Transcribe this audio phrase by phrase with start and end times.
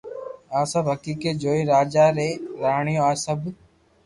[0.59, 2.29] آ سب حقيقت جوئين راجا ري
[2.63, 3.39] راڻيو آ سب